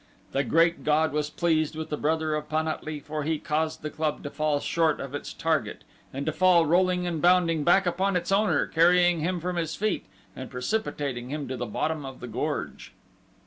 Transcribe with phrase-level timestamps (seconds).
[0.31, 3.83] The Great God was pleased with the brother of Pan at lee, for he caused
[3.83, 7.85] the club to fall short of its target, and to fall, rolling and bounding, back
[7.85, 12.19] upon its owner carrying him from his feet and precipitating him to the bottom of
[12.19, 12.93] the gorge.